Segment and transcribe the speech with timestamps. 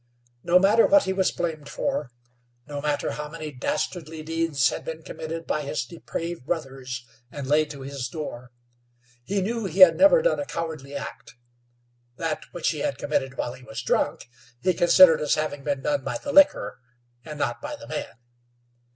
[0.41, 2.09] No matter what he was blamed for;
[2.65, 7.69] no matter how many dastardly deeds had been committed by his depraved brothers and laid
[7.69, 8.49] to his door,
[9.23, 11.35] he knew he had never done a cowardly act.
[12.17, 14.27] That which he had committed while he was drunk
[14.63, 16.79] he considered as having been done by the liquor,
[17.23, 18.15] and not by the man.